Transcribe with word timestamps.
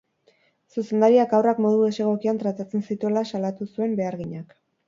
Zuzendariak 0.75 1.35
haurrak 1.39 1.61
modu 1.67 1.83
desegokian 1.89 2.41
tratatzen 2.45 2.87
zituela 2.91 3.27
salatu 3.35 3.73
zuen 3.75 3.99
beharginak. 4.01 4.61